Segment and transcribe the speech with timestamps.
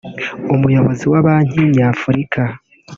[0.53, 2.43] umuyobozi wa Banki nyafurika